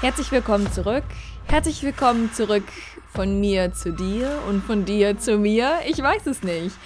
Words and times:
Herzlich 0.00 0.30
willkommen 0.30 0.70
zurück. 0.70 1.02
Herzlich 1.48 1.82
willkommen 1.82 2.32
zurück 2.32 2.62
von 3.12 3.40
mir 3.40 3.72
zu 3.72 3.92
dir 3.92 4.30
und 4.48 4.62
von 4.62 4.84
dir 4.84 5.18
zu 5.18 5.38
mir. 5.38 5.80
Ich 5.88 5.98
weiß 6.00 6.26
es 6.26 6.44
nicht. 6.44 6.76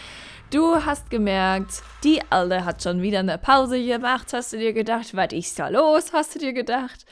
Du 0.50 0.76
hast 0.76 1.10
gemerkt, 1.10 1.82
die 2.04 2.22
Alte 2.30 2.64
hat 2.64 2.82
schon 2.82 3.02
wieder 3.02 3.18
eine 3.18 3.36
Pause 3.36 3.84
gemacht, 3.84 4.32
hast 4.32 4.54
du 4.54 4.56
dir 4.56 4.72
gedacht. 4.72 5.14
Was 5.14 5.30
ist 5.34 5.58
da 5.58 5.68
los, 5.68 6.14
hast 6.14 6.36
du 6.36 6.38
dir 6.38 6.54
gedacht. 6.54 7.04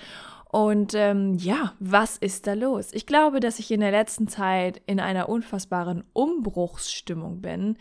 Und 0.53 0.95
ähm, 0.95 1.37
ja, 1.37 1.75
was 1.79 2.17
ist 2.17 2.49
da 2.49 2.55
los? 2.55 2.89
Ich 2.93 3.07
glaube, 3.07 3.39
dass 3.39 3.61
ich 3.61 3.71
in 3.71 3.79
der 3.79 3.93
letzten 3.93 4.27
Zeit 4.27 4.83
in 4.87 4.99
einer 4.99 5.29
unfassbaren 5.29 6.03
Umbruchsstimmung 6.13 7.41
bin, 7.41 7.77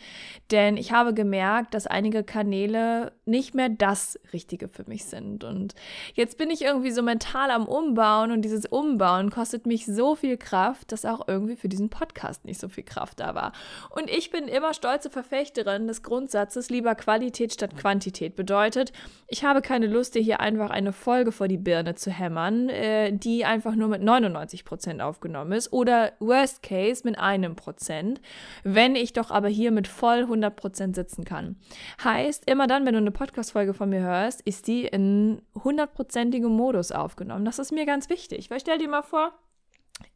denn 0.51 0.77
ich 0.77 0.91
habe 0.91 1.15
gemerkt, 1.15 1.73
dass 1.73 1.87
einige 1.87 2.23
Kanäle 2.23 3.11
nicht 3.25 3.55
mehr 3.55 3.69
das 3.69 4.19
Richtige 4.33 4.67
für 4.67 4.83
mich 4.87 5.05
sind. 5.05 5.43
Und 5.43 5.73
jetzt 6.13 6.37
bin 6.37 6.51
ich 6.51 6.61
irgendwie 6.61 6.91
so 6.91 7.01
mental 7.01 7.49
am 7.49 7.65
Umbauen 7.65 8.31
und 8.31 8.43
dieses 8.43 8.67
Umbauen 8.67 9.31
kostet 9.31 9.65
mich 9.65 9.87
so 9.87 10.13
viel 10.13 10.37
Kraft, 10.37 10.91
dass 10.91 11.05
auch 11.05 11.27
irgendwie 11.27 11.55
für 11.55 11.69
diesen 11.69 11.89
Podcast 11.89 12.45
nicht 12.45 12.59
so 12.59 12.69
viel 12.69 12.83
Kraft 12.83 13.19
da 13.19 13.33
war. 13.33 13.51
Und 13.89 14.11
ich 14.11 14.29
bin 14.29 14.47
immer 14.47 14.75
stolze 14.75 15.09
Verfechterin 15.09 15.87
des 15.87 16.03
Grundsatzes, 16.03 16.69
lieber 16.69 16.93
Qualität 16.93 17.51
statt 17.51 17.75
Quantität. 17.75 18.35
Bedeutet, 18.35 18.93
ich 19.27 19.43
habe 19.43 19.63
keine 19.63 19.87
Lust, 19.87 20.13
dir 20.13 20.21
hier 20.21 20.39
einfach 20.39 20.69
eine 20.69 20.93
Folge 20.93 21.31
vor 21.31 21.47
die 21.47 21.57
Birne 21.57 21.95
zu 21.95 22.11
hämmern 22.11 22.58
äh, 22.67 23.11
die 23.13 23.45
einfach 23.45 23.75
nur 23.75 23.87
mit 23.87 24.01
99 24.01 24.65
Prozent 24.65 25.01
aufgenommen 25.01 25.51
ist 25.53 25.71
oder 25.71 26.13
Worst 26.19 26.63
Case 26.63 27.03
mit 27.05 27.17
einem 27.17 27.55
Prozent, 27.55 28.19
wenn 28.63 28.95
ich 28.95 29.13
doch 29.13 29.31
aber 29.31 29.47
hier 29.47 29.71
mit 29.71 29.87
voll 29.87 30.21
100 30.21 30.55
Prozent 30.55 30.95
sitzen 30.95 31.23
kann. 31.23 31.55
Heißt, 32.03 32.49
immer 32.49 32.67
dann, 32.67 32.85
wenn 32.85 32.93
du 32.93 32.99
eine 32.99 33.11
Podcast-Folge 33.11 33.73
von 33.73 33.89
mir 33.89 34.01
hörst, 34.01 34.41
ist 34.41 34.67
die 34.67 34.85
in 34.85 35.41
100%igem 35.55 36.51
Modus 36.51 36.91
aufgenommen. 36.91 37.45
Das 37.45 37.59
ist 37.59 37.71
mir 37.71 37.85
ganz 37.85 38.09
wichtig, 38.09 38.49
weil 38.49 38.59
stell 38.59 38.79
dir 38.79 38.89
mal 38.89 39.03
vor, 39.03 39.31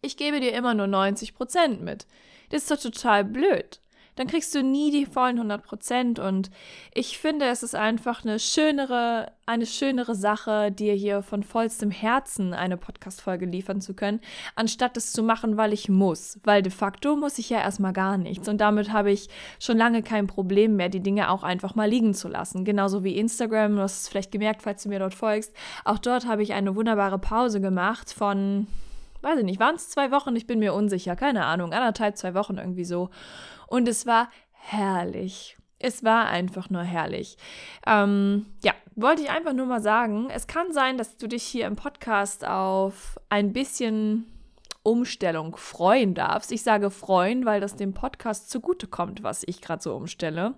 ich 0.01 0.17
gebe 0.17 0.39
dir 0.39 0.53
immer 0.53 0.73
nur 0.73 0.87
90 0.87 1.35
Prozent 1.35 1.81
mit. 1.81 2.07
Das 2.49 2.63
ist 2.63 2.71
doch 2.71 2.79
total 2.79 3.23
blöd 3.23 3.79
dann 4.15 4.27
kriegst 4.27 4.53
du 4.55 4.63
nie 4.63 4.91
die 4.91 5.05
vollen 5.05 5.37
100 5.37 5.63
Prozent. 5.63 6.19
Und 6.19 6.49
ich 6.93 7.17
finde, 7.17 7.45
es 7.45 7.63
ist 7.63 7.75
einfach 7.75 8.23
eine 8.23 8.39
schönere, 8.39 9.31
eine 9.45 9.65
schönere 9.65 10.15
Sache, 10.15 10.71
dir 10.71 10.93
hier 10.93 11.21
von 11.21 11.43
vollstem 11.43 11.91
Herzen 11.91 12.53
eine 12.53 12.77
Podcast-Folge 12.77 13.45
liefern 13.45 13.81
zu 13.81 13.93
können, 13.93 14.19
anstatt 14.55 14.97
es 14.97 15.11
zu 15.11 15.23
machen, 15.23 15.57
weil 15.57 15.73
ich 15.73 15.89
muss. 15.89 16.39
Weil 16.43 16.61
de 16.61 16.71
facto 16.71 17.15
muss 17.15 17.39
ich 17.39 17.49
ja 17.49 17.59
erstmal 17.59 17.93
gar 17.93 18.17
nichts. 18.17 18.47
Und 18.47 18.59
damit 18.59 18.91
habe 18.91 19.11
ich 19.11 19.29
schon 19.59 19.77
lange 19.77 20.03
kein 20.03 20.27
Problem 20.27 20.75
mehr, 20.75 20.89
die 20.89 21.01
Dinge 21.01 21.29
auch 21.29 21.43
einfach 21.43 21.75
mal 21.75 21.89
liegen 21.89 22.13
zu 22.13 22.27
lassen. 22.27 22.65
Genauso 22.65 23.03
wie 23.03 23.17
Instagram, 23.17 23.75
du 23.75 23.81
hast 23.81 24.03
es 24.03 24.09
vielleicht 24.09 24.31
gemerkt, 24.31 24.61
falls 24.61 24.83
du 24.83 24.89
mir 24.89 24.99
dort 24.99 25.13
folgst. 25.13 25.53
Auch 25.85 25.97
dort 25.97 26.27
habe 26.27 26.43
ich 26.43 26.53
eine 26.53 26.75
wunderbare 26.75 27.19
Pause 27.19 27.61
gemacht 27.61 28.13
von 28.13 28.67
weiß 29.23 29.39
ich 29.39 29.45
nicht, 29.45 29.59
waren 29.59 29.75
es 29.75 29.89
zwei 29.89 30.11
Wochen? 30.11 30.35
Ich 30.35 30.47
bin 30.47 30.59
mir 30.59 30.73
unsicher, 30.73 31.15
keine 31.15 31.45
Ahnung, 31.45 31.73
anderthalb, 31.73 32.17
zwei 32.17 32.33
Wochen 32.33 32.57
irgendwie 32.57 32.85
so. 32.85 33.09
Und 33.67 33.87
es 33.87 34.05
war 34.05 34.29
herrlich. 34.51 35.57
Es 35.79 36.03
war 36.03 36.27
einfach 36.27 36.69
nur 36.69 36.83
herrlich. 36.83 37.37
Ähm, 37.85 38.45
ja, 38.63 38.73
wollte 38.95 39.21
ich 39.21 39.29
einfach 39.29 39.53
nur 39.53 39.65
mal 39.65 39.81
sagen. 39.81 40.29
Es 40.29 40.47
kann 40.47 40.71
sein, 40.71 40.97
dass 40.97 41.17
du 41.17 41.27
dich 41.27 41.43
hier 41.43 41.67
im 41.67 41.75
Podcast 41.75 42.45
auf 42.45 43.19
ein 43.29 43.51
bisschen 43.51 44.25
Umstellung 44.83 45.55
freuen 45.55 46.13
darfst. 46.13 46.51
Ich 46.51 46.63
sage 46.63 46.89
freuen, 46.89 47.45
weil 47.45 47.61
das 47.61 47.75
dem 47.75 47.93
Podcast 47.93 48.49
zugutekommt, 48.49 49.23
was 49.23 49.43
ich 49.45 49.61
gerade 49.61 49.81
so 49.81 49.95
umstelle. 49.95 50.55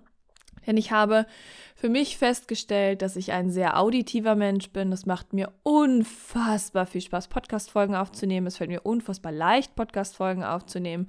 Denn 0.66 0.76
ich 0.76 0.92
habe 0.92 1.26
für 1.74 1.88
mich 1.90 2.16
festgestellt, 2.16 3.02
dass 3.02 3.16
ich 3.16 3.32
ein 3.32 3.50
sehr 3.50 3.78
auditiver 3.78 4.34
Mensch 4.34 4.70
bin. 4.70 4.90
Es 4.92 5.04
macht 5.04 5.34
mir 5.34 5.52
unfassbar 5.62 6.86
viel 6.86 7.02
Spaß, 7.02 7.28
Podcast-Folgen 7.28 7.94
aufzunehmen. 7.94 8.46
Es 8.46 8.56
fällt 8.56 8.70
mir 8.70 8.80
unfassbar 8.80 9.30
leicht, 9.30 9.74
Podcast-Folgen 9.76 10.42
aufzunehmen. 10.42 11.08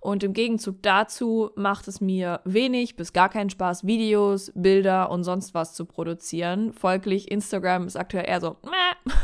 Und 0.00 0.24
im 0.24 0.32
Gegenzug 0.32 0.82
dazu 0.82 1.50
macht 1.56 1.88
es 1.88 2.00
mir 2.00 2.40
wenig 2.44 2.96
bis 2.96 3.12
gar 3.12 3.28
keinen 3.28 3.50
Spaß, 3.50 3.86
Videos, 3.86 4.50
Bilder 4.54 5.10
und 5.10 5.24
sonst 5.24 5.52
was 5.52 5.74
zu 5.74 5.84
produzieren. 5.84 6.72
Folglich, 6.72 7.30
Instagram 7.30 7.86
ist 7.86 7.96
aktuell 7.96 8.26
eher 8.26 8.40
so, 8.40 8.56
Mäh. 8.64 9.12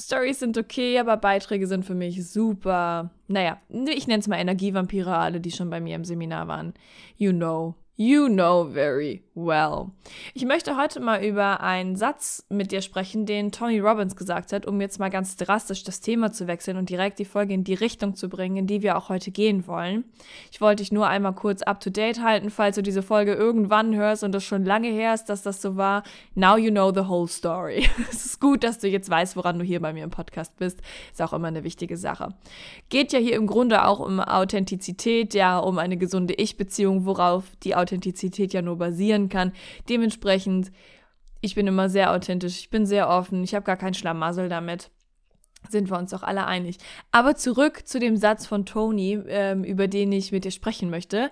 Stories 0.00 0.40
sind 0.40 0.56
okay, 0.58 0.98
aber 0.98 1.16
Beiträge 1.16 1.66
sind 1.66 1.84
für 1.84 1.94
mich 1.94 2.26
super. 2.28 3.10
Naja, 3.28 3.58
ich 3.68 4.06
nenne 4.06 4.20
es 4.20 4.28
mal 4.28 4.36
Energievampire, 4.36 5.16
alle, 5.16 5.40
die 5.40 5.50
schon 5.50 5.70
bei 5.70 5.80
mir 5.80 5.96
im 5.96 6.04
Seminar 6.04 6.48
waren. 6.48 6.72
You 7.16 7.32
know. 7.32 7.74
You 7.96 8.28
know 8.30 8.64
very 8.64 9.22
well. 9.34 9.90
Ich 10.34 10.44
möchte 10.44 10.76
heute 10.76 11.00
mal 11.00 11.24
über 11.24 11.60
einen 11.60 11.96
Satz 11.96 12.44
mit 12.48 12.70
dir 12.70 12.82
sprechen, 12.82 13.26
den 13.26 13.50
Tony 13.50 13.78
Robbins 13.80 14.16
gesagt 14.16 14.52
hat, 14.52 14.66
um 14.66 14.80
jetzt 14.80 14.98
mal 14.98 15.10
ganz 15.10 15.36
drastisch 15.36 15.84
das 15.84 16.00
Thema 16.00 16.32
zu 16.32 16.46
wechseln 16.46 16.76
und 16.76 16.90
direkt 16.90 17.18
die 17.18 17.24
Folge 17.24 17.54
in 17.54 17.64
die 17.64 17.74
Richtung 17.74 18.14
zu 18.14 18.28
bringen, 18.28 18.56
in 18.56 18.66
die 18.66 18.82
wir 18.82 18.96
auch 18.96 19.08
heute 19.08 19.30
gehen 19.30 19.66
wollen. 19.66 20.04
Ich 20.50 20.60
wollte 20.60 20.82
dich 20.82 20.92
nur 20.92 21.06
einmal 21.06 21.34
kurz 21.34 21.62
up 21.62 21.80
to 21.80 21.90
date 21.90 22.22
halten, 22.22 22.50
falls 22.50 22.76
du 22.76 22.82
diese 22.82 23.02
Folge 23.02 23.32
irgendwann 23.32 23.94
hörst 23.94 24.22
und 24.22 24.32
das 24.32 24.44
schon 24.44 24.64
lange 24.64 24.88
her 24.88 25.14
ist, 25.14 25.24
dass 25.26 25.42
das 25.42 25.62
so 25.62 25.76
war. 25.76 26.02
Now 26.34 26.56
you 26.56 26.70
know 26.70 26.92
the 26.92 27.08
whole 27.08 27.28
story. 27.28 27.88
es 28.10 28.26
ist 28.26 28.40
gut, 28.40 28.64
dass 28.64 28.78
du 28.78 28.88
jetzt 28.88 29.08
weißt, 29.08 29.36
woran 29.36 29.58
du 29.58 29.64
hier 29.64 29.80
bei 29.80 29.92
mir 29.92 30.04
im 30.04 30.10
Podcast 30.10 30.56
bist. 30.56 30.80
Ist 31.10 31.22
auch 31.22 31.32
immer 31.32 31.48
eine 31.48 31.64
wichtige 31.64 31.96
Sache. 31.96 32.34
Geht 32.90 33.12
ja 33.12 33.18
hier 33.18 33.36
im 33.36 33.46
Grunde 33.46 33.86
auch 33.86 34.00
um 34.00 34.20
Authentizität, 34.20 35.34
ja, 35.34 35.58
um 35.58 35.78
eine 35.78 35.96
gesunde 35.96 36.34
Ich-Beziehung, 36.34 37.06
worauf 37.06 37.44
die 37.62 37.74
Authentizität 37.74 38.52
ja 38.52 38.62
nur 38.62 38.76
basieren 38.76 39.21
kann. 39.28 39.52
Dementsprechend, 39.88 40.72
ich 41.40 41.54
bin 41.54 41.66
immer 41.66 41.88
sehr 41.88 42.12
authentisch, 42.12 42.58
ich 42.58 42.70
bin 42.70 42.86
sehr 42.86 43.08
offen, 43.08 43.42
ich 43.42 43.54
habe 43.54 43.64
gar 43.64 43.76
keinen 43.76 43.94
Schlamassel 43.94 44.48
damit. 44.48 44.90
Sind 45.68 45.90
wir 45.90 45.98
uns 45.98 46.10
doch 46.10 46.22
alle 46.24 46.46
einig. 46.46 46.78
Aber 47.12 47.36
zurück 47.36 47.86
zu 47.86 48.00
dem 48.00 48.16
Satz 48.16 48.46
von 48.46 48.66
Tony, 48.66 49.20
ähm, 49.28 49.62
über 49.62 49.86
den 49.86 50.10
ich 50.10 50.32
mit 50.32 50.44
dir 50.44 50.50
sprechen 50.50 50.90
möchte. 50.90 51.30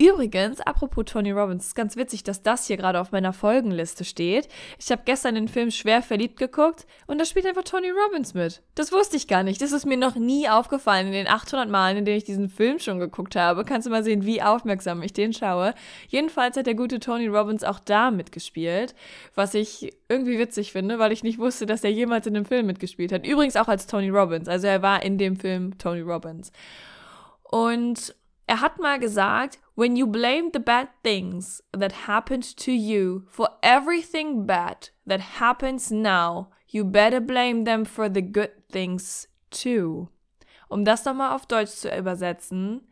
Übrigens, 0.00 0.60
apropos 0.60 1.06
Tony 1.06 1.32
Robbins, 1.32 1.66
ist 1.66 1.74
ganz 1.74 1.96
witzig, 1.96 2.22
dass 2.22 2.40
das 2.40 2.68
hier 2.68 2.76
gerade 2.76 3.00
auf 3.00 3.10
meiner 3.10 3.32
Folgenliste 3.32 4.04
steht. 4.04 4.48
Ich 4.78 4.92
habe 4.92 5.02
gestern 5.04 5.34
den 5.34 5.48
Film 5.48 5.72
Schwer 5.72 6.02
verliebt 6.02 6.36
geguckt 6.38 6.86
und 7.08 7.18
da 7.18 7.24
spielt 7.24 7.46
einfach 7.46 7.64
Tony 7.64 7.90
Robbins 7.90 8.32
mit. 8.32 8.62
Das 8.76 8.92
wusste 8.92 9.16
ich 9.16 9.26
gar 9.26 9.42
nicht. 9.42 9.60
Das 9.60 9.72
ist 9.72 9.86
mir 9.86 9.96
noch 9.96 10.14
nie 10.14 10.48
aufgefallen 10.48 11.08
in 11.08 11.14
den 11.14 11.26
800 11.26 11.68
Malen, 11.68 11.96
in 11.96 12.04
denen 12.04 12.18
ich 12.18 12.22
diesen 12.22 12.48
Film 12.48 12.78
schon 12.78 13.00
geguckt 13.00 13.34
habe. 13.34 13.64
Kannst 13.64 13.88
du 13.88 13.90
mal 13.90 14.04
sehen, 14.04 14.24
wie 14.24 14.40
aufmerksam 14.40 15.02
ich 15.02 15.14
den 15.14 15.32
schaue. 15.32 15.74
Jedenfalls 16.06 16.56
hat 16.56 16.66
der 16.66 16.76
gute 16.76 17.00
Tony 17.00 17.26
Robbins 17.26 17.64
auch 17.64 17.80
da 17.80 18.12
mitgespielt, 18.12 18.94
was 19.34 19.54
ich 19.54 19.92
irgendwie 20.08 20.38
witzig 20.38 20.70
finde, 20.70 21.00
weil 21.00 21.10
ich 21.10 21.24
nicht 21.24 21.40
wusste, 21.40 21.66
dass 21.66 21.82
er 21.82 21.90
jemals 21.90 22.24
in 22.28 22.34
dem 22.34 22.44
Film 22.44 22.66
mitgespielt 22.66 23.10
hat. 23.10 23.26
Übrigens 23.26 23.56
auch 23.56 23.66
als 23.66 23.88
Tony 23.88 24.10
Robbins. 24.10 24.46
Also 24.46 24.68
er 24.68 24.80
war 24.80 25.02
in 25.02 25.18
dem 25.18 25.34
Film 25.34 25.76
Tony 25.76 26.02
Robbins. 26.02 26.52
Und 27.42 28.14
er 28.48 28.62
hat 28.62 28.78
mal 28.78 28.98
gesagt, 28.98 29.58
when 29.76 29.94
you 29.94 30.06
blame 30.06 30.50
the 30.52 30.58
bad 30.58 30.88
things 31.04 31.62
that 31.72 32.06
happened 32.06 32.56
to 32.56 32.72
you 32.72 33.24
for 33.28 33.50
everything 33.62 34.46
bad 34.46 34.88
that 35.06 35.38
happens 35.38 35.90
now, 35.90 36.48
you 36.66 36.82
better 36.84 37.20
blame 37.20 37.64
them 37.64 37.84
for 37.84 38.08
the 38.08 38.22
good 38.22 38.50
things 38.72 39.28
too. 39.50 40.08
Um 40.68 40.84
das 40.84 41.04
nochmal 41.04 41.34
auf 41.34 41.46
Deutsch 41.46 41.72
zu 41.72 41.94
übersetzen, 41.94 42.88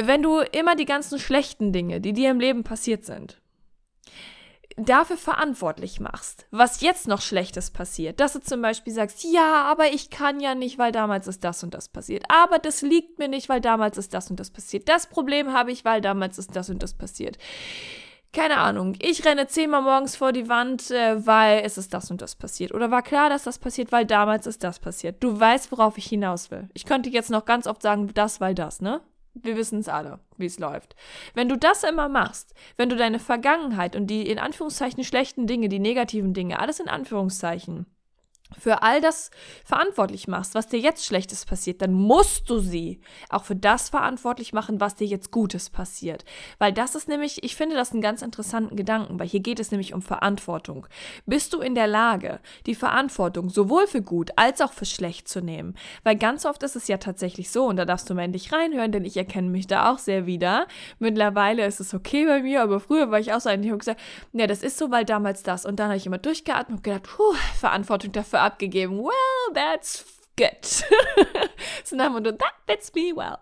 wenn 0.00 0.22
du 0.22 0.38
immer 0.52 0.76
die 0.76 0.84
ganzen 0.84 1.18
schlechten 1.18 1.72
Dinge, 1.72 2.00
die 2.00 2.12
dir 2.12 2.30
im 2.30 2.38
Leben 2.38 2.62
passiert 2.62 3.04
sind, 3.04 3.37
dafür 4.78 5.16
verantwortlich 5.16 6.00
machst, 6.00 6.46
was 6.50 6.80
jetzt 6.80 7.08
noch 7.08 7.20
Schlechtes 7.20 7.70
passiert, 7.70 8.20
dass 8.20 8.32
du 8.32 8.40
zum 8.40 8.62
Beispiel 8.62 8.92
sagst, 8.92 9.24
ja, 9.24 9.64
aber 9.64 9.92
ich 9.92 10.10
kann 10.10 10.40
ja 10.40 10.54
nicht, 10.54 10.78
weil 10.78 10.92
damals 10.92 11.26
ist 11.26 11.44
das 11.44 11.62
und 11.62 11.74
das 11.74 11.88
passiert, 11.88 12.24
aber 12.28 12.58
das 12.58 12.82
liegt 12.82 13.18
mir 13.18 13.28
nicht, 13.28 13.48
weil 13.48 13.60
damals 13.60 13.98
ist 13.98 14.14
das 14.14 14.30
und 14.30 14.40
das 14.40 14.50
passiert, 14.50 14.88
das 14.88 15.06
Problem 15.06 15.52
habe 15.52 15.72
ich, 15.72 15.84
weil 15.84 16.00
damals 16.00 16.38
ist 16.38 16.54
das 16.56 16.70
und 16.70 16.82
das 16.82 16.94
passiert. 16.94 17.38
Keine 18.32 18.58
Ahnung, 18.58 18.94
ich 19.00 19.24
renne 19.24 19.46
zehnmal 19.46 19.80
morgens 19.80 20.14
vor 20.14 20.32
die 20.32 20.50
Wand, 20.50 20.90
äh, 20.90 21.26
weil 21.26 21.62
es 21.64 21.78
ist 21.78 21.94
das 21.94 22.10
und 22.10 22.20
das 22.20 22.34
passiert. 22.34 22.72
Oder 22.74 22.90
war 22.90 23.00
klar, 23.02 23.30
dass 23.30 23.44
das 23.44 23.58
passiert, 23.58 23.90
weil 23.90 24.04
damals 24.04 24.46
ist 24.46 24.62
das 24.62 24.78
passiert. 24.78 25.22
Du 25.24 25.40
weißt, 25.40 25.72
worauf 25.72 25.96
ich 25.96 26.04
hinaus 26.06 26.50
will. 26.50 26.68
Ich 26.74 26.84
könnte 26.84 27.08
jetzt 27.08 27.30
noch 27.30 27.46
ganz 27.46 27.66
oft 27.66 27.80
sagen, 27.80 28.10
das, 28.12 28.38
weil 28.38 28.54
das, 28.54 28.82
ne? 28.82 29.00
Wir 29.42 29.56
wissen 29.56 29.80
es 29.80 29.88
alle, 29.88 30.20
wie 30.36 30.46
es 30.46 30.58
läuft. 30.58 30.96
Wenn 31.34 31.48
du 31.48 31.56
das 31.56 31.82
immer 31.82 32.08
machst, 32.08 32.54
wenn 32.76 32.88
du 32.88 32.96
deine 32.96 33.18
Vergangenheit 33.18 33.96
und 33.96 34.06
die 34.06 34.28
in 34.28 34.38
Anführungszeichen 34.38 35.04
schlechten 35.04 35.46
Dinge, 35.46 35.68
die 35.68 35.78
negativen 35.78 36.34
Dinge, 36.34 36.58
alles 36.58 36.80
in 36.80 36.88
Anführungszeichen, 36.88 37.86
für 38.56 38.82
all 38.82 39.00
das 39.00 39.30
verantwortlich 39.64 40.26
machst, 40.26 40.54
was 40.54 40.68
dir 40.68 40.78
jetzt 40.78 41.04
Schlechtes 41.04 41.44
passiert, 41.44 41.82
dann 41.82 41.92
musst 41.92 42.48
du 42.48 42.58
sie 42.58 43.00
auch 43.28 43.44
für 43.44 43.56
das 43.56 43.90
verantwortlich 43.90 44.52
machen, 44.52 44.80
was 44.80 44.94
dir 44.94 45.06
jetzt 45.06 45.30
Gutes 45.30 45.68
passiert. 45.68 46.24
Weil 46.58 46.72
das 46.72 46.94
ist 46.94 47.08
nämlich, 47.08 47.44
ich 47.44 47.56
finde 47.56 47.76
das 47.76 47.92
einen 47.92 48.00
ganz 48.00 48.22
interessanten 48.22 48.76
Gedanken, 48.76 49.18
weil 49.18 49.28
hier 49.28 49.40
geht 49.40 49.60
es 49.60 49.70
nämlich 49.70 49.92
um 49.92 50.00
Verantwortung. 50.00 50.86
Bist 51.26 51.52
du 51.52 51.60
in 51.60 51.74
der 51.74 51.86
Lage, 51.86 52.40
die 52.66 52.74
Verantwortung 52.74 53.50
sowohl 53.50 53.86
für 53.86 54.02
gut 54.02 54.30
als 54.36 54.60
auch 54.60 54.72
für 54.72 54.86
schlecht 54.86 55.28
zu 55.28 55.40
nehmen? 55.40 55.76
Weil 56.02 56.16
ganz 56.16 56.46
oft 56.46 56.62
ist 56.62 56.76
es 56.76 56.88
ja 56.88 56.96
tatsächlich 56.96 57.50
so, 57.50 57.66
und 57.66 57.76
da 57.76 57.84
darfst 57.84 58.08
du 58.08 58.14
mal 58.14 58.22
endlich 58.22 58.52
reinhören, 58.52 58.92
denn 58.92 59.04
ich 59.04 59.16
erkenne 59.16 59.50
mich 59.50 59.66
da 59.66 59.92
auch 59.92 59.98
sehr 59.98 60.24
wieder. 60.24 60.66
Mittlerweile 60.98 61.66
ist 61.66 61.80
es 61.80 61.92
okay 61.92 62.24
bei 62.24 62.42
mir, 62.42 62.62
aber 62.62 62.80
früher 62.80 63.10
war 63.10 63.20
ich 63.20 63.32
auch 63.32 63.40
so 63.40 63.50
ein, 63.50 63.62
ich 63.62 63.68
habe 63.68 63.78
gesagt, 63.78 64.00
ja, 64.32 64.46
das 64.46 64.62
ist 64.62 64.78
so, 64.78 64.90
weil 64.90 65.04
damals 65.04 65.42
das. 65.42 65.66
Und 65.66 65.78
dann 65.78 65.88
habe 65.88 65.98
ich 65.98 66.06
immer 66.06 66.18
durchgeatmet 66.18 66.78
und 66.78 66.84
gedacht, 66.84 67.02
puh, 67.02 67.34
Verantwortung 67.58 68.12
dafür 68.12 68.37
abgegeben. 68.38 68.98
Well, 68.98 69.54
that's 69.54 70.04
good. 70.36 70.64
so 71.84 71.96
nach 71.96 72.06
dem 72.06 72.12
Motto, 72.14 72.32
that 72.32 72.54
fits 72.66 72.92
me 72.94 73.12
well. 73.14 73.38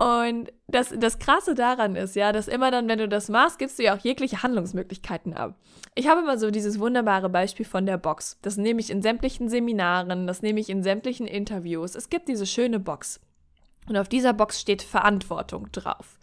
Und 0.00 0.50
das, 0.66 0.94
das 0.96 1.18
Krasse 1.18 1.54
daran 1.54 1.94
ist 1.94 2.16
ja, 2.16 2.32
dass 2.32 2.48
immer 2.48 2.70
dann, 2.70 2.88
wenn 2.88 2.98
du 2.98 3.06
das 3.06 3.28
machst, 3.28 3.58
gibst 3.58 3.78
du 3.78 3.82
ja 3.82 3.94
auch 3.94 4.00
jegliche 4.00 4.42
Handlungsmöglichkeiten 4.42 5.34
ab. 5.34 5.56
Ich 5.94 6.08
habe 6.08 6.22
immer 6.22 6.38
so 6.38 6.50
dieses 6.50 6.80
wunderbare 6.80 7.28
Beispiel 7.28 7.66
von 7.66 7.84
der 7.84 7.98
Box. 7.98 8.38
Das 8.40 8.56
nehme 8.56 8.80
ich 8.80 8.88
in 8.88 9.02
sämtlichen 9.02 9.50
Seminaren, 9.50 10.26
das 10.26 10.40
nehme 10.40 10.58
ich 10.58 10.70
in 10.70 10.82
sämtlichen 10.82 11.26
Interviews. 11.26 11.94
Es 11.94 12.08
gibt 12.08 12.28
diese 12.28 12.46
schöne 12.46 12.80
Box. 12.80 13.20
Und 13.88 13.98
auf 13.98 14.08
dieser 14.08 14.32
Box 14.32 14.58
steht 14.58 14.80
Verantwortung 14.80 15.70
drauf. 15.70 16.18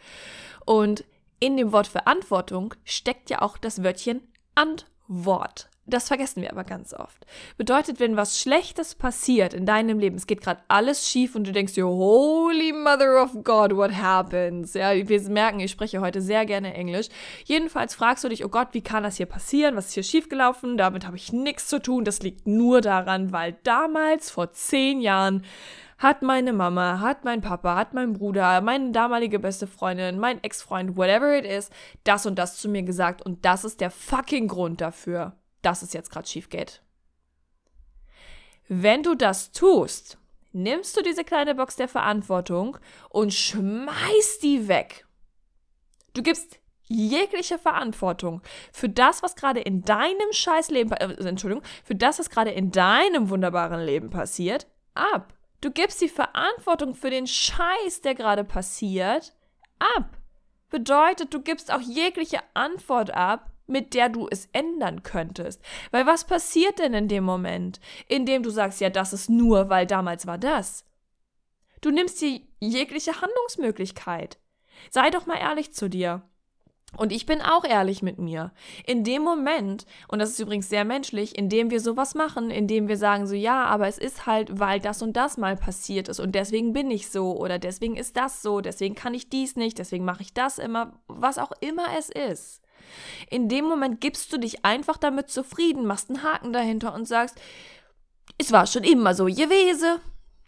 Und 0.66 1.04
in 1.40 1.56
dem 1.56 1.72
Wort 1.72 1.86
Verantwortung 1.86 2.74
steckt 2.84 3.30
ja 3.30 3.44
auch 3.44 3.60
das 3.60 3.84
Wörtchen 3.84 4.22
Antwort. 4.56 5.69
Das 5.89 6.10
vergessen 6.10 6.42
wir 6.42 6.51
aber 6.51 6.66
ganz 6.66 6.94
oft. 6.94 7.25
Bedeutet, 7.57 8.01
wenn 8.01 8.18
was 8.18 8.42
Schlechtes 8.42 8.94
passiert 8.94 9.54
in 9.54 9.66
deinem 9.66 10.00
Leben, 10.00 10.18
es 10.18 10.28
geht 10.28 10.42
gerade 10.42 10.60
alles 10.68 11.10
schief 11.10 11.34
und 11.34 11.48
du 11.48 11.54
denkst 11.54 11.75
dir, 11.75 11.88
Holy 11.88 12.74
Mother 12.74 13.24
of 13.24 13.31
God, 13.45 13.74
what 13.74 13.94
happens? 13.94 14.74
Ja, 14.74 14.94
wir 14.94 15.22
merken, 15.30 15.62
ich 15.62 15.72
spreche 15.72 16.01
heute 16.01 16.22
sehr 16.22 16.45
gerne 16.45 16.74
Englisch. 16.74 17.07
Jedenfalls 17.45 17.95
fragst 17.95 18.25
du 18.25 18.28
dich, 18.28 18.44
oh 18.44 18.50
Gott, 18.50 18.69
wie 18.74 18.81
kann 18.81 19.04
das 19.04 19.16
hier 19.16 19.28
passieren? 19.28 19.78
Was 19.78 19.88
ist 19.88 19.94
hier 19.94 20.04
schiefgelaufen? 20.04 20.75
Damit 20.75 21.07
habe 21.07 21.16
ich 21.16 21.31
nichts 21.31 21.68
zu 21.68 21.81
tun. 21.81 22.04
Das 22.04 22.22
liegt 22.22 22.45
nur 22.48 22.81
daran, 22.81 23.31
weil 23.31 23.56
damals, 23.63 24.30
vor 24.30 24.51
zehn 24.51 25.00
Jahren, 25.00 25.45
hat 25.98 26.22
meine 26.22 26.51
Mama, 26.51 27.00
hat 27.00 27.24
mein 27.24 27.40
Papa, 27.40 27.78
hat 27.78 27.94
mein 27.94 28.12
Bruder, 28.12 28.60
meine 28.60 28.92
damalige 28.92 29.40
beste 29.40 29.68
Freundin, 29.68 30.19
mein 30.19 30.44
Ex-Freund, 30.44 30.98
whatever 30.98 31.38
it 31.38 31.45
is, 31.45 31.69
das 32.04 32.25
und 32.25 32.36
das 32.36 32.57
zu 32.57 32.68
mir 32.68 32.83
gesagt 32.83 33.22
und 33.22 33.45
das 33.45 33.63
ist 33.63 33.80
der 33.80 33.90
fucking 33.90 34.50
Grund 34.50 34.81
dafür 34.81 35.33
dass 35.62 35.81
es 35.81 35.94
jetzt 35.94 36.12
gerade 36.12 36.27
schief 36.27 36.50
geht. 36.50 36.81
Wenn 38.68 39.04
du 39.04 39.15
das 39.15 39.51
tust, 39.51 40.18
nimmst 40.51 40.98
du 40.98 41.01
diese 41.01 41.24
kleine 41.24 41.56
Box 41.56 41.75
der 41.75 41.88
Verantwortung 41.88 42.77
und 43.09 43.33
schmeißt 43.33 44.44
die 44.44 44.68
weg. 44.68 45.06
Du 46.13 46.21
gibst 46.21 46.59
jegliche 46.88 47.59
Verantwortung 47.59 48.42
für 48.71 48.89
das, 48.89 49.21
was 49.24 49.36
gerade 49.36 49.59
in 49.59 49.83
deinem 49.83 50.31
Scheißleben, 50.31 50.94
äh, 50.94 51.27
Entschuldigung, 51.27 51.63
für 51.83 51.95
das, 51.95 52.19
was 52.19 52.30
gerade 52.30 52.51
in 52.51 52.71
deinem 52.71 53.30
wunderbaren 53.30 53.81
Leben 53.81 54.09
passiert, 54.09 54.68
ab. 54.94 55.33
Du 55.62 55.71
gibst 55.71 56.01
die 56.01 56.09
Verantwortung 56.09 56.94
für 56.94 57.09
den 57.09 57.27
Scheiß, 57.27 58.01
der 58.04 58.15
gerade 58.15 58.44
passiert, 58.44 59.33
ab. 59.80 60.18
Bedeutet, 60.69 61.33
du 61.33 61.42
gibst 61.42 61.71
auch 61.71 61.81
jegliche 61.81 62.39
Antwort 62.54 63.12
ab 63.12 63.51
mit 63.68 63.94
der 63.94 64.10
du 64.10 64.28
es 64.30 64.48
ändern 64.54 65.04
könntest. 65.04 65.62
Weil 65.92 66.06
was 66.06 66.25
passiert 66.25 66.80
denn 66.80 66.94
in 66.94 67.08
dem 67.08 67.24
Moment, 67.24 67.80
in 68.08 68.25
dem 68.25 68.44
du 68.44 68.50
sagst, 68.50 68.81
ja, 68.81 68.90
das 68.90 69.14
ist 69.14 69.30
nur, 69.30 69.69
weil 69.69 69.86
damals 69.86 70.25
war 70.25 70.38
das? 70.38 70.86
Du 71.81 71.92
nimmst 71.92 72.22
dir 72.22 72.42
jegliche 72.60 73.22
Handlungsmöglichkeit. 73.22 74.40
Sei 74.90 75.10
doch 75.10 75.25
mal 75.25 75.38
ehrlich 75.38 75.74
zu 75.74 75.90
dir. 75.90 76.24
Und 76.96 77.12
ich 77.12 77.25
bin 77.25 77.42
auch 77.42 77.66
ehrlich 77.66 78.02
mit 78.02 78.18
mir. 78.18 78.54
In 78.86 79.04
dem 79.04 79.22
Moment, 79.22 79.86
und 80.08 80.19
das 80.19 80.30
ist 80.30 80.40
übrigens 80.40 80.69
sehr 80.69 80.86
menschlich, 80.86 81.38
in 81.38 81.50
dem 81.50 81.69
wir 81.69 81.81
sowas 81.81 82.16
machen, 82.16 82.50
in 82.50 82.66
dem 82.68 82.88
wir 82.88 82.96
sagen 82.98 83.28
so, 83.28 83.36
ja, 83.36 83.66
aber 83.66 83.88
es 83.88 83.98
ist 83.98 84.25
halt, 84.25 84.60
weil 84.60 84.80
das 84.80 85.02
und 85.02 85.18
das 85.18 85.38
mal 85.38 85.58
passiert 85.58 86.08
ist 86.08 86.22
und 86.22 86.34
deswegen 86.34 86.72
bin 86.72 86.90
ich 86.90 87.10
so 87.10 87.36
oder 87.38 87.60
deswegen 87.60 87.98
ist 87.98 88.16
das 88.16 88.42
so, 88.42 88.62
deswegen 88.62 88.96
kann 88.96 89.14
ich 89.14 89.30
dies 89.30 89.58
nicht, 89.58 89.80
deswegen 89.80 90.06
mache 90.06 90.22
ich 90.22 90.34
das 90.34 90.60
immer, 90.60 90.94
was 91.08 91.38
auch 91.38 91.52
immer 91.60 91.88
es 91.98 92.10
ist. 92.10 92.62
In 93.30 93.50
dem 93.50 93.66
Moment 93.66 94.01
gibst 94.01 94.31
du 94.31 94.38
dich 94.38 94.66
einfach 94.66 94.98
damit 94.98 95.30
zufrieden, 95.30 95.86
machst 95.86 96.10
einen 96.10 96.24
Haken 96.24 96.54
dahinter 96.54 96.94
und 96.94 97.07
sagst, 97.07 97.39
es 98.38 98.51
war 98.51 98.68
schon 98.68 98.84
immer 98.84 99.13
so 99.13 99.25
gewesen, 99.25 100.00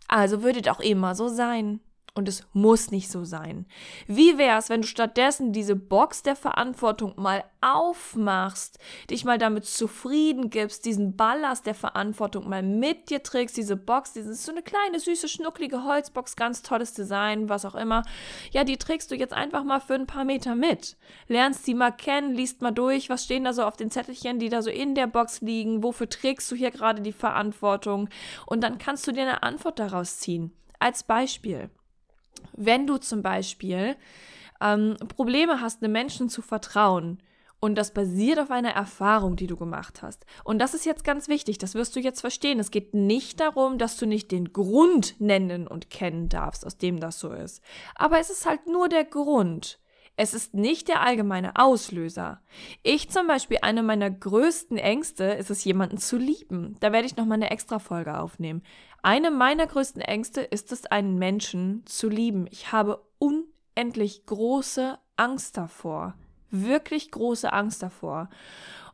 also 0.07 0.43
würde 0.43 0.59
es 0.59 0.67
auch 0.67 0.79
immer 0.79 1.15
so 1.15 1.27
sein. 1.27 1.79
Und 2.15 2.27
es 2.27 2.43
muss 2.53 2.91
nicht 2.91 3.11
so 3.11 3.23
sein. 3.23 3.65
Wie 4.07 4.37
wäre 4.37 4.57
es, 4.57 4.69
wenn 4.69 4.81
du 4.81 4.87
stattdessen 4.87 5.53
diese 5.53 5.75
Box 5.75 6.23
der 6.23 6.35
Verantwortung 6.35 7.13
mal 7.17 7.43
aufmachst, 7.61 8.79
dich 9.09 9.25
mal 9.25 9.37
damit 9.37 9.65
zufrieden 9.65 10.49
gibst, 10.49 10.85
diesen 10.85 11.15
Ballast 11.15 11.65
der 11.65 11.75
Verantwortung 11.75 12.49
mal 12.49 12.63
mit 12.63 13.09
dir 13.09 13.21
trägst, 13.21 13.57
diese 13.57 13.75
Box, 13.75 14.13
diese 14.13 14.33
so 14.33 14.51
eine 14.51 14.63
kleine, 14.63 14.99
süße, 14.99 15.27
schnucklige 15.27 15.83
Holzbox, 15.83 16.35
ganz 16.35 16.61
tolles 16.61 16.93
Design, 16.93 17.47
was 17.47 17.65
auch 17.65 17.75
immer. 17.75 18.03
Ja, 18.51 18.63
die 18.63 18.77
trägst 18.77 19.11
du 19.11 19.15
jetzt 19.15 19.33
einfach 19.33 19.63
mal 19.63 19.79
für 19.79 19.95
ein 19.95 20.07
paar 20.07 20.25
Meter 20.25 20.55
mit. 20.55 20.97
Lernst 21.27 21.65
sie 21.65 21.73
mal 21.73 21.91
kennen, 21.91 22.33
liest 22.33 22.61
mal 22.61 22.71
durch, 22.71 23.09
was 23.09 23.25
stehen 23.25 23.43
da 23.43 23.53
so 23.53 23.63
auf 23.63 23.77
den 23.77 23.91
Zettelchen, 23.91 24.39
die 24.39 24.49
da 24.49 24.61
so 24.61 24.71
in 24.71 24.95
der 24.95 25.07
Box 25.07 25.41
liegen, 25.41 25.83
wofür 25.83 26.09
trägst 26.09 26.49
du 26.51 26.55
hier 26.55 26.71
gerade 26.71 27.01
die 27.01 27.13
Verantwortung? 27.13 28.09
Und 28.45 28.63
dann 28.63 28.77
kannst 28.77 29.05
du 29.07 29.11
dir 29.11 29.23
eine 29.23 29.43
Antwort 29.43 29.79
daraus 29.79 30.17
ziehen. 30.19 30.51
Als 30.79 31.03
Beispiel. 31.03 31.69
Wenn 32.53 32.87
du 32.87 32.97
zum 32.97 33.21
Beispiel 33.21 33.95
ähm, 34.61 34.97
Probleme 35.15 35.61
hast, 35.61 35.83
einem 35.83 35.93
Menschen 35.93 36.29
zu 36.29 36.41
vertrauen, 36.41 37.21
und 37.61 37.75
das 37.75 37.93
basiert 37.93 38.39
auf 38.39 38.51
einer 38.51 38.71
Erfahrung, 38.71 39.35
die 39.35 39.47
du 39.47 39.57
gemacht 39.57 40.01
hast. 40.01 40.25
Und 40.45 40.59
das 40.59 40.73
ist 40.73 40.85
jetzt 40.85 41.03
ganz 41.03 41.27
wichtig, 41.27 41.57
das 41.57 41.75
wirst 41.75 41.95
du 41.95 41.99
jetzt 41.99 42.21
verstehen. 42.21 42.59
Es 42.59 42.71
geht 42.71 42.93
nicht 42.93 43.39
darum, 43.41 43.77
dass 43.77 43.97
du 43.97 44.05
nicht 44.05 44.31
den 44.31 44.53
Grund 44.53 45.19
nennen 45.19 45.67
und 45.67 45.89
kennen 45.89 46.29
darfst, 46.29 46.65
aus 46.65 46.77
dem 46.77 46.99
das 47.01 47.19
so 47.19 47.31
ist. 47.33 47.61
Aber 47.95 48.19
es 48.19 48.29
ist 48.29 48.45
halt 48.45 48.65
nur 48.67 48.87
der 48.87 49.03
Grund. 49.03 49.79
Es 50.21 50.33
ist 50.33 50.53
nicht 50.53 50.89
der 50.89 51.01
allgemeine 51.01 51.55
Auslöser. 51.55 52.41
Ich 52.83 53.09
zum 53.09 53.25
Beispiel, 53.27 53.59
eine 53.61 53.83
meiner 53.83 54.11
größten 54.11 54.77
Ängste 54.77 55.23
ist 55.23 55.49
es, 55.49 55.63
jemanden 55.63 55.97
zu 55.97 56.17
lieben. 56.17 56.75
Da 56.81 56.91
werde 56.91 57.07
ich 57.07 57.15
nochmal 57.15 57.37
eine 57.37 57.51
extra 57.51 57.79
Folge 57.79 58.19
aufnehmen. 58.19 58.61
Eine 59.01 59.31
meiner 59.31 59.65
größten 59.65 60.01
Ängste 60.01 60.41
ist 60.41 60.73
es, 60.73 60.85
einen 60.85 61.19
Menschen 61.19 61.85
zu 61.85 62.09
lieben. 62.09 62.47
Ich 62.51 62.73
habe 62.73 63.01
unendlich 63.17 64.25
große 64.25 64.99
Angst 65.15 65.55
davor. 65.55 66.15
Wirklich 66.51 67.11
große 67.11 67.53
Angst 67.53 67.81
davor. 67.81 68.29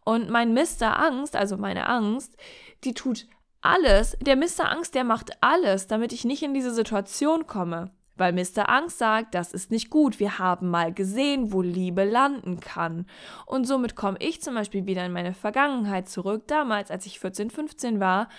Und 0.03 0.29
mein 0.29 0.53
Mr. 0.53 1.00
Angst, 1.00 1.36
also 1.36 1.58
meine 1.58 1.89
Angst, 1.89 2.38
die 2.84 2.94
tut 2.94 3.25
alles, 3.62 4.15
der 4.22 4.36
Mr. 4.36 4.70
Angst, 4.70 4.94
der 4.94 5.03
macht 5.03 5.32
alles, 5.41 5.88
damit 5.88 6.13
ich 6.13 6.24
nicht 6.24 6.44
in 6.44 6.53
diese 6.53 6.72
Situation 6.72 7.48
komme. 7.48 7.89
Weil 8.17 8.34
Mr. 8.34 8.69
Angst 8.69 8.98
sagt, 8.98 9.36
das 9.36 9.51
ist 9.51 9.72
nicht 9.72 9.89
gut, 9.89 10.19
wir 10.19 10.39
haben 10.39 10.69
mal 10.69 10.93
gesehen, 10.93 11.51
wo 11.51 11.62
Liebe 11.62 12.03
landen 12.03 12.60
kann. 12.60 13.05
Und 13.45 13.65
somit 13.65 13.95
komme 13.95 14.17
ich 14.19 14.41
zum 14.41 14.55
Beispiel 14.55 14.86
wieder 14.86 15.05
in 15.05 15.12
meine 15.12 15.34
Vergangenheit 15.34 16.07
zurück, 16.07 16.43
damals, 16.48 16.91
als 16.91 17.05
ich 17.05 17.19
14, 17.19 17.50
15 17.50 18.00
war, 18.00 18.29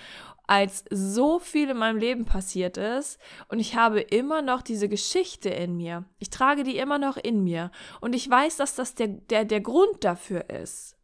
als 0.46 0.84
so 0.90 1.38
viel 1.38 1.70
in 1.70 1.76
meinem 1.76 1.98
Leben 1.98 2.24
passiert 2.24 2.76
ist 2.76 3.18
und 3.48 3.58
ich 3.58 3.74
habe 3.76 4.00
immer 4.00 4.42
noch 4.42 4.62
diese 4.62 4.88
Geschichte 4.88 5.48
in 5.48 5.76
mir. 5.76 6.04
Ich 6.18 6.30
trage 6.30 6.62
die 6.62 6.76
immer 6.78 6.98
noch 6.98 7.16
in 7.16 7.42
mir 7.42 7.70
und 8.00 8.14
ich 8.14 8.30
weiß, 8.30 8.56
dass 8.56 8.74
das 8.74 8.94
der, 8.94 9.08
der, 9.08 9.44
der 9.44 9.60
Grund 9.60 10.04
dafür 10.04 10.48
ist. 10.48 10.96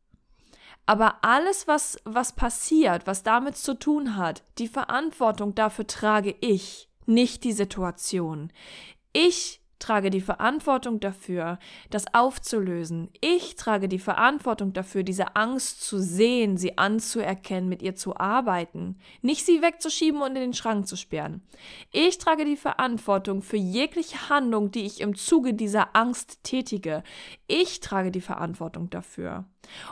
Aber 0.87 1.25
alles, 1.25 1.69
was, 1.69 1.97
was 2.05 2.35
passiert, 2.35 3.07
was 3.07 3.23
damit 3.23 3.57
zu 3.57 3.75
tun 3.75 4.17
hat, 4.17 4.43
die 4.59 4.69
Verantwortung 4.69 5.55
dafür 5.55 5.87
trage 5.87 6.35
ich 6.41 6.89
nicht 7.07 7.45
die 7.45 7.53
Situation. 7.53 8.53
Ich 9.13 9.63
trage 9.83 10.11
die 10.11 10.21
Verantwortung 10.21 11.01
dafür, 11.01 11.59
das 11.91 12.05
aufzulösen. 12.15 13.11
Ich 13.21 13.57
trage 13.57 13.89
die 13.89 13.99
Verantwortung 13.99 14.73
dafür, 14.73 15.03
diese 15.03 15.35
Angst 15.37 15.83
zu 15.83 15.99
sehen, 15.99 16.57
sie 16.57 16.79
anzuerkennen, 16.79 17.69
mit 17.69 17.83
ihr 17.83 17.97
zu 17.97 18.17
arbeiten, 18.17 18.99
nicht 19.21 19.45
sie 19.45 19.61
wegzuschieben 19.61 20.23
und 20.23 20.29
in 20.29 20.43
den 20.43 20.55
Schrank 20.55 20.87
zu 20.87 20.97
sperren. 20.97 21.43
Ich 21.91 22.19
trage 22.19 22.45
die 22.45 22.57
Verantwortung 22.57 23.43
für 23.43 23.57
jegliche 23.57 24.29
Handlung, 24.29 24.71
die 24.71 24.87
ich 24.87 25.01
im 25.01 25.17
Zuge 25.17 25.55
dieser 25.55 25.95
Angst 25.97 26.45
tätige. 26.45 27.03
Ich 27.49 27.81
trage 27.81 28.13
die 28.13 28.21
Verantwortung 28.21 28.89
dafür. 28.89 29.45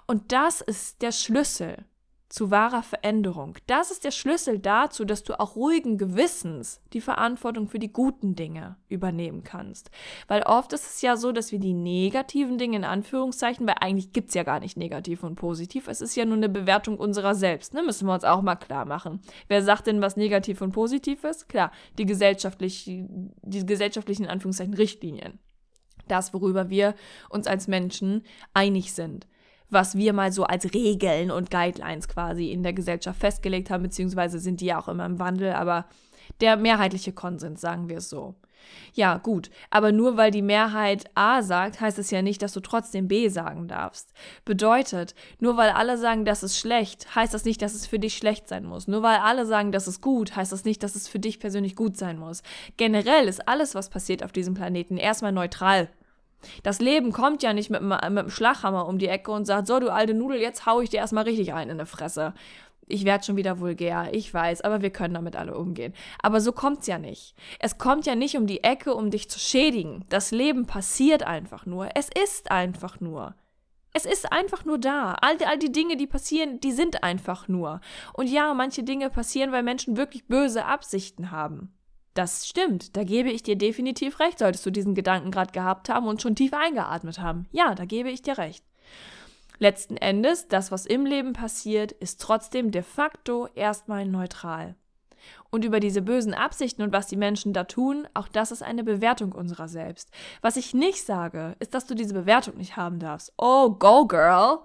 Und 0.07 0.33
das 0.33 0.61
ist 0.61 1.03
der 1.03 1.13
Schlüssel. 1.13 1.85
Zu 2.31 2.53
wahrer 2.53 2.85
Veränderung. 2.85 3.59
Das 3.67 3.91
ist 3.91 4.05
der 4.05 4.13
Schlüssel 4.13 4.61
dazu, 4.61 5.05
dass 5.05 5.25
du 5.25 5.39
auch 5.39 5.57
ruhigen 5.57 5.99
Gewissens 5.99 6.81
die 6.93 7.01
Verantwortung 7.01 7.69
für 7.69 7.81
die 7.81 7.93
guten 7.93 8.37
Dinge 8.37 8.77
übernehmen 8.89 9.43
kannst. 9.43 9.91
Weil 10.29 10.45
oft 10.45 10.73
ist 10.73 10.87
es 10.87 11.03
ja 11.03 11.17
so, 11.17 11.33
dass 11.33 11.51
wir 11.51 11.59
die 11.59 11.75
negativen 11.75 12.57
Dinge 12.57 12.77
in 12.77 12.85
Anführungszeichen, 12.85 13.67
weil 13.67 13.75
eigentlich 13.81 14.13
gibt 14.13 14.29
es 14.29 14.35
ja 14.35 14.45
gar 14.45 14.61
nicht 14.61 14.77
negativ 14.77 15.25
und 15.25 15.35
positiv, 15.35 15.89
es 15.89 16.01
ist 16.01 16.15
ja 16.15 16.25
nur 16.25 16.37
eine 16.37 16.49
Bewertung 16.49 16.99
unserer 16.99 17.35
selbst, 17.35 17.75
ne? 17.75 17.83
müssen 17.83 18.07
wir 18.07 18.15
uns 18.15 18.25
auch 18.25 18.43
mal 18.43 18.57
klar 18.57 18.85
machen. 18.85 19.21
Wer 19.49 19.63
sagt 19.63 19.89
denn, 19.89 20.01
was 20.01 20.17
negativ 20.17 20.63
und 20.63 20.71
positiv 20.71 21.25
ist? 21.25 21.49
Klar, 21.49 21.73
die, 21.99 22.07
gesellschaftlich, 22.07 22.85
die 22.87 23.67
gesellschaftlichen 23.67 24.25
in 24.25 24.31
Anführungszeichen 24.31 24.75
Richtlinien. 24.75 25.41
Das, 26.07 26.33
worüber 26.33 26.71
wir 26.71 26.95
uns 27.29 27.49
als 27.49 27.67
Menschen 27.67 28.23
einig 28.55 28.95
sind 28.95 29.27
was 29.71 29.97
wir 29.97 30.13
mal 30.13 30.33
so 30.33 30.45
als 30.45 30.73
Regeln 30.75 31.31
und 31.31 31.51
Guidelines 31.51 32.09
quasi 32.09 32.51
in 32.51 32.63
der 32.63 32.73
Gesellschaft 32.73 33.21
festgelegt 33.21 33.71
haben, 33.71 33.83
beziehungsweise 33.83 34.39
sind 34.39 34.61
die 34.61 34.67
ja 34.67 34.81
auch 34.81 34.89
immer 34.89 35.07
im 35.07 35.19
Wandel, 35.19 35.53
aber 35.53 35.87
der 36.41 36.57
mehrheitliche 36.57 37.13
Konsens, 37.13 37.61
sagen 37.61 37.89
wir 37.89 37.99
es 37.99 38.09
so. 38.09 38.35
Ja, 38.93 39.19
gut, 39.19 39.51
aber 39.71 39.93
nur 39.93 40.17
weil 40.17 40.31
die 40.31 40.43
Mehrheit 40.43 41.05
A 41.15 41.43
sagt, 41.43 41.81
heißt 41.81 41.99
es 41.99 42.11
ja 42.11 42.23
nicht, 42.23 42.43
dass 42.43 42.53
du 42.53 42.61
trotzdem 42.61 43.09
B 43.09 43.29
sagen 43.29 43.69
darfst. 43.69 44.13
Bedeutet, 44.45 45.15
nur 45.39 45.57
weil 45.57 45.71
alle 45.71 45.97
sagen, 45.97 46.25
das 46.25 46.43
ist 46.43 46.59
schlecht, 46.59 47.15
heißt 47.15 47.33
das 47.33 47.45
nicht, 47.45 47.63
dass 47.63 47.75
es 47.75 47.87
für 47.87 47.99
dich 47.99 48.17
schlecht 48.17 48.49
sein 48.49 48.65
muss. 48.65 48.89
Nur 48.89 49.03
weil 49.03 49.19
alle 49.19 49.47
sagen, 49.47 49.73
das 49.73 49.89
ist 49.89 50.01
gut, 50.01 50.37
heißt 50.37 50.53
das 50.53 50.65
nicht, 50.65 50.83
dass 50.83 50.95
es 50.95 51.09
für 51.09 51.19
dich 51.19 51.41
persönlich 51.41 51.77
gut 51.77 51.97
sein 51.97 52.19
muss. 52.19 52.43
Generell 52.77 53.29
ist 53.29 53.49
alles, 53.49 53.75
was 53.75 53.91
passiert 53.91 54.23
auf 54.23 54.33
diesem 54.33 54.55
Planeten, 54.55 54.97
erstmal 54.97 55.33
neutral. 55.33 55.89
Das 56.63 56.81
Leben 56.81 57.13
kommt 57.13 57.43
ja 57.43 57.53
nicht 57.53 57.71
mit, 57.71 57.83
mit 57.83 58.03
einem 58.03 58.31
Schlaghammer 58.31 58.87
um 58.87 58.99
die 58.99 59.09
Ecke 59.09 59.31
und 59.31 59.45
sagt, 59.45 59.67
so 59.67 59.81
du 59.81 59.93
alte 59.93 60.15
Nudel, 60.15 60.41
jetzt 60.41 60.67
hau 60.67 60.81
ich 60.81 60.91
dir 60.91 60.99
erstmal 60.99 61.25
richtig 61.25 61.53
ein 61.53 61.69
in 61.69 61.79
die 61.79 61.87
Fresse. 61.87 62.35
Ich 62.87 63.05
werde 63.05 63.25
schon 63.25 63.37
wieder 63.37 63.61
vulgär, 63.61 64.09
ich 64.13 64.35
weiß, 64.35 64.63
aber 64.63 64.83
wir 64.83 64.91
können 64.91 65.15
damit 65.15 65.37
alle 65.37 65.57
umgehen. 65.57 65.95
Aber 66.23 66.41
so 66.41 66.51
kommt's 66.51 66.89
ja 66.89 66.99
nicht. 66.99 67.35
Es 67.61 67.79
kommt 67.79 68.05
ja 68.05 68.17
nicht 68.17 68.37
um 68.37 68.49
die 68.49 68.65
Ecke, 68.65 68.95
um 68.95 69.11
dich 69.11 69.31
zu 69.31 69.39
schädigen. 69.39 70.05
Das 70.09 70.33
Leben 70.33 70.67
passiert 70.67 71.23
einfach 71.23 71.67
nur. 71.67 71.89
Es 71.95 72.09
ist 72.09 72.51
einfach 72.51 73.01
nur. 73.01 73.37
Es 73.93 74.05
ist 74.05 74.33
einfach 74.33 74.65
nur 74.65 74.79
da. 74.79 75.15
All, 75.21 75.37
all 75.45 75.59
die 75.59 75.73
Dinge, 75.73 75.97
die 75.97 76.07
passieren, 76.07 76.61
die 76.61 76.73
sind 76.73 77.03
einfach 77.03 77.49
nur. 77.49 77.81
Und 78.13 78.29
ja, 78.29 78.55
manche 78.55 78.83
Dinge 78.83 79.11
passieren, 79.11 79.53
weil 79.53 79.63
Menschen 79.63 79.97
wirklich 79.97 80.27
böse 80.27 80.65
Absichten 80.65 81.31
haben. 81.31 81.73
Das 82.15 82.49
stimmt, 82.49 82.97
da 82.97 83.05
gebe 83.05 83.31
ich 83.31 83.43
dir 83.43 83.57
definitiv 83.57 84.19
recht, 84.19 84.39
solltest 84.39 84.67
du 84.67 84.71
diesen 84.71 84.95
Gedanken 84.95 85.31
gerade 85.31 85.53
gehabt 85.53 85.89
haben 85.89 86.09
und 86.09 86.21
schon 86.21 86.35
tief 86.35 86.53
eingeatmet 86.53 87.21
haben. 87.21 87.47
Ja, 87.53 87.75
da 87.75 87.85
gebe 87.85 88.11
ich 88.11 88.23
dir 88.23 88.37
recht. 88.37 88.65
Letzten 89.59 89.97
Endes, 89.97 90.49
das, 90.49 90.73
was 90.73 90.87
im 90.87 91.05
Leben 91.05 91.35
passiert, 91.35 91.93
ist 91.93 92.21
trotzdem 92.21 92.71
de 92.71 92.83
facto 92.83 93.47
erstmal 93.55 94.07
neutral. 94.07 94.75
Und 95.51 95.65
über 95.65 95.81
diese 95.81 96.01
bösen 96.03 96.33
Absichten 96.33 96.83
und 96.83 96.93
was 96.93 97.09
die 97.09 97.17
Menschen 97.17 97.53
da 97.53 97.65
tun, 97.65 98.09
auch 98.15 98.27
das 98.27 98.53
ist 98.53 98.63
eine 98.63 98.85
Bewertung 98.85 99.33
unserer 99.33 99.69
selbst. 99.69 100.11
Was 100.41 100.57
ich 100.57 100.75
nicht 100.75 101.05
sage, 101.05 101.57
ist, 101.59 101.75
dass 101.75 101.87
du 101.87 101.95
diese 101.95 102.15
Bewertung 102.15 102.57
nicht 102.57 102.77
haben 102.77 102.99
darfst. 102.99 103.33
Oh, 103.37 103.71
go, 103.71 104.07
girl! 104.07 104.61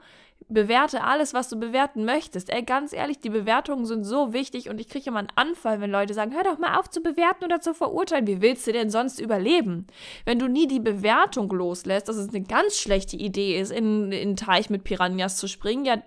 Bewerte 0.47 1.03
alles, 1.03 1.33
was 1.33 1.49
du 1.49 1.59
bewerten 1.59 2.05
möchtest. 2.05 2.51
Ey, 2.51 2.63
ganz 2.63 2.93
ehrlich, 2.93 3.19
die 3.19 3.29
Bewertungen 3.29 3.85
sind 3.85 4.03
so 4.03 4.31
wichtig 4.31 4.69
und 4.69 4.79
ich 4.79 4.87
kriege 4.87 5.09
immer 5.09 5.19
einen 5.19 5.33
Anfall, 5.35 5.81
wenn 5.81 5.89
Leute 5.89 6.13
sagen, 6.13 6.33
hör 6.33 6.43
doch 6.43 6.59
mal 6.59 6.77
auf 6.77 6.89
zu 6.89 7.01
bewerten 7.01 7.45
oder 7.45 7.61
zu 7.61 7.73
verurteilen. 7.73 8.27
Wie 8.27 8.41
willst 8.41 8.67
du 8.67 8.71
denn 8.71 8.89
sonst 8.89 9.19
überleben? 9.19 9.87
Wenn 10.23 10.37
du 10.37 10.47
nie 10.47 10.67
die 10.67 10.79
Bewertung 10.79 11.49
loslässt, 11.49 12.07
dass 12.09 12.17
es 12.17 12.29
eine 12.29 12.43
ganz 12.43 12.77
schlechte 12.77 13.17
Idee 13.17 13.59
ist, 13.59 13.71
in, 13.71 14.11
in 14.11 14.27
einen 14.27 14.35
Teich 14.35 14.69
mit 14.69 14.83
Piranhas 14.83 15.37
zu 15.37 15.47
springen, 15.47 15.85
ja, 15.85 16.01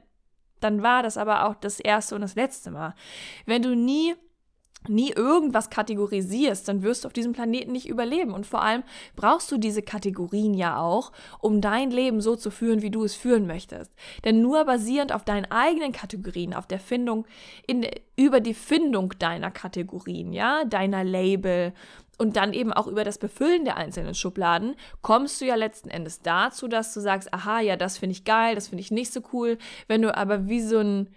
dann 0.60 0.82
war 0.82 1.02
das 1.02 1.16
aber 1.16 1.48
auch 1.48 1.54
das 1.54 1.80
erste 1.80 2.14
und 2.14 2.20
das 2.20 2.34
letzte 2.34 2.70
Mal. 2.70 2.94
Wenn 3.46 3.62
du 3.62 3.74
nie 3.74 4.14
nie 4.88 5.12
irgendwas 5.12 5.70
kategorisierst, 5.70 6.68
dann 6.68 6.82
wirst 6.82 7.04
du 7.04 7.06
auf 7.08 7.12
diesem 7.12 7.32
Planeten 7.32 7.72
nicht 7.72 7.88
überleben. 7.88 8.32
Und 8.32 8.46
vor 8.46 8.62
allem 8.62 8.82
brauchst 9.16 9.50
du 9.52 9.58
diese 9.58 9.82
Kategorien 9.82 10.54
ja 10.54 10.78
auch, 10.78 11.12
um 11.40 11.60
dein 11.60 11.90
Leben 11.90 12.20
so 12.20 12.36
zu 12.36 12.50
führen, 12.50 12.82
wie 12.82 12.90
du 12.90 13.04
es 13.04 13.14
führen 13.14 13.46
möchtest. 13.46 13.92
Denn 14.24 14.42
nur 14.42 14.64
basierend 14.64 15.12
auf 15.12 15.24
deinen 15.24 15.50
eigenen 15.50 15.92
Kategorien, 15.92 16.54
auf 16.54 16.66
der 16.66 16.80
Findung, 16.80 17.26
in, 17.66 17.86
über 18.16 18.40
die 18.40 18.54
Findung 18.54 19.14
deiner 19.18 19.50
Kategorien, 19.50 20.32
ja, 20.32 20.64
deiner 20.64 21.04
Label 21.04 21.72
und 22.18 22.36
dann 22.36 22.52
eben 22.52 22.72
auch 22.72 22.88
über 22.88 23.04
das 23.04 23.18
Befüllen 23.18 23.64
der 23.64 23.76
einzelnen 23.76 24.14
Schubladen, 24.14 24.74
kommst 25.02 25.40
du 25.40 25.46
ja 25.46 25.54
letzten 25.54 25.88
Endes 25.88 26.20
dazu, 26.20 26.68
dass 26.68 26.92
du 26.92 27.00
sagst, 27.00 27.32
aha, 27.32 27.60
ja, 27.60 27.76
das 27.76 27.96
finde 27.96 28.12
ich 28.12 28.24
geil, 28.24 28.56
das 28.56 28.68
finde 28.68 28.82
ich 28.82 28.90
nicht 28.90 29.12
so 29.12 29.20
cool. 29.32 29.56
Wenn 29.86 30.02
du 30.02 30.14
aber 30.14 30.48
wie 30.48 30.60
so 30.60 30.78
ein 30.78 31.08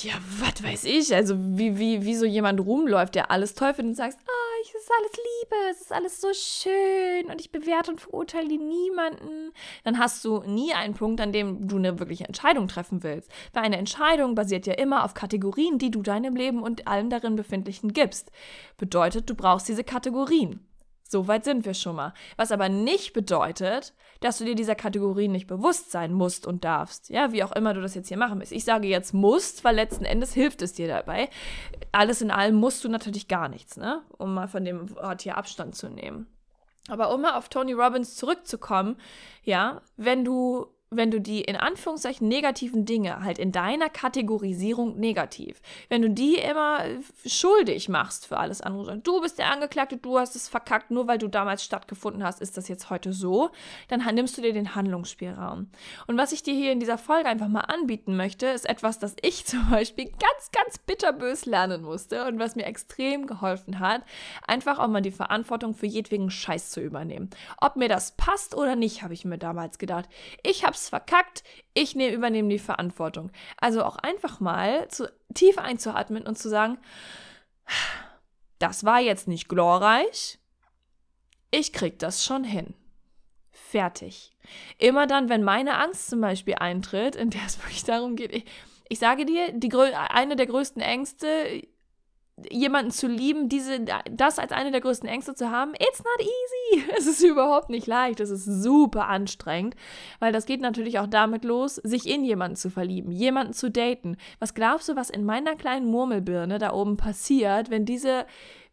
ja, 0.00 0.14
was 0.40 0.62
weiß 0.62 0.84
ich, 0.84 1.14
also 1.14 1.34
wie, 1.38 1.78
wie, 1.78 2.04
wie 2.04 2.16
so 2.16 2.26
jemand 2.26 2.60
rumläuft, 2.60 3.14
der 3.14 3.30
alles 3.30 3.54
toll 3.54 3.72
findet 3.72 3.92
und 3.92 3.96
sagst, 3.96 4.18
ah, 4.26 4.60
es 4.62 4.74
ist 4.74 4.90
alles 4.98 5.12
Liebe, 5.12 5.56
es 5.70 5.80
ist 5.80 5.92
alles 5.92 6.20
so 6.20 6.28
schön 6.34 7.30
und 7.30 7.40
ich 7.40 7.50
bewerte 7.50 7.92
und 7.92 8.00
verurteile 8.00 8.58
niemanden, 8.58 9.52
dann 9.84 9.98
hast 9.98 10.24
du 10.24 10.42
nie 10.42 10.74
einen 10.74 10.94
Punkt, 10.94 11.20
an 11.20 11.32
dem 11.32 11.66
du 11.66 11.76
eine 11.76 11.98
wirkliche 11.98 12.24
Entscheidung 12.24 12.68
treffen 12.68 13.02
willst. 13.02 13.30
Weil 13.54 13.64
eine 13.64 13.78
Entscheidung 13.78 14.34
basiert 14.34 14.66
ja 14.66 14.74
immer 14.74 15.04
auf 15.04 15.14
Kategorien, 15.14 15.78
die 15.78 15.90
du 15.90 16.02
deinem 16.02 16.36
Leben 16.36 16.62
und 16.62 16.86
allen 16.86 17.08
darin 17.08 17.36
Befindlichen 17.36 17.92
gibst. 17.92 18.30
Bedeutet, 18.76 19.30
du 19.30 19.34
brauchst 19.34 19.68
diese 19.68 19.84
Kategorien. 19.84 20.60
So 21.08 21.28
weit 21.28 21.44
sind 21.44 21.64
wir 21.64 21.74
schon 21.74 21.96
mal. 21.96 22.14
Was 22.36 22.52
aber 22.52 22.68
nicht 22.68 23.12
bedeutet, 23.12 23.94
dass 24.20 24.38
du 24.38 24.44
dir 24.44 24.54
dieser 24.54 24.74
Kategorie 24.74 25.28
nicht 25.28 25.46
bewusst 25.46 25.90
sein 25.90 26.12
musst 26.12 26.46
und 26.46 26.64
darfst. 26.64 27.10
Ja, 27.10 27.32
wie 27.32 27.44
auch 27.44 27.52
immer 27.52 27.74
du 27.74 27.80
das 27.80 27.94
jetzt 27.94 28.08
hier 28.08 28.16
machen 28.16 28.40
willst. 28.40 28.52
Ich 28.52 28.64
sage 28.64 28.88
jetzt 28.88 29.14
musst, 29.14 29.62
weil 29.64 29.76
letzten 29.76 30.04
Endes 30.04 30.32
hilft 30.32 30.62
es 30.62 30.72
dir 30.72 30.88
dabei. 30.88 31.28
Alles 31.92 32.22
in 32.22 32.30
allem 32.30 32.56
musst 32.56 32.82
du 32.84 32.88
natürlich 32.88 33.28
gar 33.28 33.48
nichts, 33.48 33.76
ne? 33.76 34.02
Um 34.18 34.34
mal 34.34 34.48
von 34.48 34.64
dem 34.64 34.90
Wort 34.96 35.22
hier 35.22 35.36
Abstand 35.36 35.76
zu 35.76 35.88
nehmen. 35.88 36.26
Aber 36.88 37.12
um 37.12 37.22
mal 37.22 37.34
auf 37.34 37.48
Tony 37.48 37.72
Robbins 37.72 38.16
zurückzukommen, 38.16 38.96
ja, 39.42 39.82
wenn 39.96 40.24
du 40.24 40.66
wenn 40.90 41.10
du 41.10 41.20
die 41.20 41.40
in 41.40 41.56
Anführungszeichen 41.56 42.28
negativen 42.28 42.84
Dinge 42.84 43.24
halt 43.24 43.38
in 43.38 43.50
deiner 43.50 43.88
Kategorisierung 43.88 44.98
negativ, 44.98 45.60
wenn 45.88 46.02
du 46.02 46.10
die 46.10 46.36
immer 46.36 46.84
schuldig 47.26 47.88
machst 47.88 48.26
für 48.26 48.38
alles 48.38 48.60
andere, 48.60 48.98
du 48.98 49.20
bist 49.20 49.38
der 49.38 49.50
Angeklagte, 49.50 49.96
du 49.96 50.18
hast 50.18 50.36
es 50.36 50.48
verkackt, 50.48 50.92
nur 50.92 51.08
weil 51.08 51.18
du 51.18 51.28
damals 51.28 51.64
stattgefunden 51.64 52.22
hast, 52.22 52.40
ist 52.40 52.56
das 52.56 52.68
jetzt 52.68 52.88
heute 52.88 53.12
so, 53.12 53.50
dann 53.88 54.04
nimmst 54.14 54.38
du 54.38 54.42
dir 54.42 54.52
den 54.52 54.76
Handlungsspielraum. 54.76 55.70
Und 56.06 56.18
was 56.18 56.30
ich 56.32 56.44
dir 56.44 56.54
hier 56.54 56.70
in 56.70 56.80
dieser 56.80 56.98
Folge 56.98 57.28
einfach 57.28 57.48
mal 57.48 57.60
anbieten 57.62 58.16
möchte, 58.16 58.46
ist 58.46 58.68
etwas, 58.68 59.00
das 59.00 59.16
ich 59.22 59.44
zum 59.46 59.68
Beispiel 59.70 60.06
ganz, 60.06 60.50
ganz 60.52 60.78
bitterbös 60.78 61.46
lernen 61.46 61.82
musste 61.82 62.26
und 62.26 62.38
was 62.38 62.54
mir 62.54 62.64
extrem 62.64 63.26
geholfen 63.26 63.80
hat, 63.80 64.02
einfach 64.46 64.78
auch 64.78 64.88
mal 64.88 65.02
die 65.02 65.10
Verantwortung 65.10 65.74
für 65.74 65.86
jedwegen 65.86 66.30
Scheiß 66.30 66.70
zu 66.70 66.80
übernehmen. 66.80 67.30
Ob 67.60 67.74
mir 67.74 67.88
das 67.88 68.12
passt 68.12 68.54
oder 68.54 68.76
nicht, 68.76 69.02
habe 69.02 69.14
ich 69.14 69.24
mir 69.24 69.38
damals 69.38 69.78
gedacht. 69.78 70.08
Ich 70.44 70.64
habe 70.64 70.75
hab's 70.76 70.88
verkackt, 70.90 71.42
ich 71.72 71.96
nehm, 71.96 72.12
übernehme 72.12 72.50
die 72.50 72.58
Verantwortung. 72.58 73.30
Also 73.56 73.82
auch 73.82 73.96
einfach 73.96 74.40
mal 74.40 74.88
zu, 74.88 75.10
tief 75.34 75.58
einzuatmen 75.58 76.26
und 76.26 76.38
zu 76.38 76.48
sagen, 76.50 76.78
das 78.58 78.84
war 78.84 79.00
jetzt 79.00 79.26
nicht 79.26 79.48
glorreich, 79.48 80.38
ich 81.50 81.72
krieg 81.72 81.98
das 81.98 82.24
schon 82.24 82.44
hin. 82.44 82.74
Fertig. 83.50 84.36
Immer 84.78 85.06
dann, 85.06 85.28
wenn 85.28 85.42
meine 85.42 85.78
Angst 85.78 86.08
zum 86.08 86.20
Beispiel 86.20 86.56
eintritt, 86.56 87.16
in 87.16 87.30
der 87.30 87.46
es 87.46 87.58
wirklich 87.58 87.84
darum 87.84 88.14
geht, 88.14 88.32
ich, 88.34 88.44
ich 88.88 88.98
sage 88.98 89.24
dir, 89.24 89.52
die, 89.52 89.72
eine 89.74 90.36
der 90.36 90.46
größten 90.46 90.82
Ängste 90.82 91.62
jemanden 92.50 92.90
zu 92.90 93.06
lieben, 93.06 93.48
diese, 93.48 93.80
das 94.10 94.38
als 94.38 94.52
eine 94.52 94.70
der 94.70 94.82
größten 94.82 95.08
Ängste 95.08 95.34
zu 95.34 95.50
haben, 95.50 95.72
it's 95.74 95.98
not 95.98 96.20
easy. 96.20 96.84
Es 96.98 97.06
ist 97.06 97.22
überhaupt 97.22 97.70
nicht 97.70 97.86
leicht. 97.86 98.20
Es 98.20 98.30
ist 98.30 98.44
super 98.44 99.08
anstrengend, 99.08 99.74
weil 100.18 100.32
das 100.32 100.46
geht 100.46 100.60
natürlich 100.60 100.98
auch 100.98 101.06
damit 101.06 101.44
los, 101.44 101.76
sich 101.76 102.08
in 102.08 102.24
jemanden 102.24 102.56
zu 102.56 102.70
verlieben, 102.70 103.10
jemanden 103.10 103.52
zu 103.52 103.70
daten. 103.70 104.16
Was 104.38 104.54
glaubst 104.54 104.88
du, 104.88 104.96
was 104.96 105.10
in 105.10 105.24
meiner 105.24 105.56
kleinen 105.56 105.86
Murmelbirne 105.86 106.58
da 106.58 106.72
oben 106.72 106.96
passiert, 106.96 107.70
wenn 107.70 107.86
diese 107.86 108.26